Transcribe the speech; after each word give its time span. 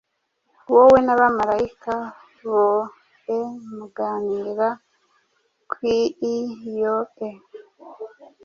Wowe 0.73 0.97
nabamarayika 1.05 1.93
boe 2.49 3.37
muganira 3.75 4.67
kwii 5.69 6.43
yoe 6.77 7.29